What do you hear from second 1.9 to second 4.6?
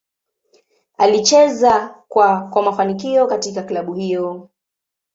kwa kwa mafanikio katika klabu hiyo.